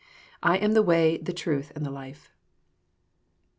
I 0.41 0.57
am 0.57 0.71
the 0.73 0.81
way, 0.81 1.17
the 1.17 1.31
truth, 1.31 1.71
and 1.75 1.85
the 1.85 1.91
life." 1.91 2.31